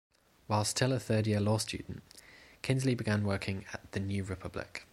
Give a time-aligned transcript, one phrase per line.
[0.47, 2.01] While still a third-year law student,
[2.63, 4.87] Kinsley began working at "The New Republic".